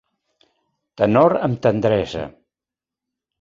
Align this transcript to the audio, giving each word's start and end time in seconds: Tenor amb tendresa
Tenor 1.01 1.35
amb 1.49 1.59
tendresa 1.67 2.25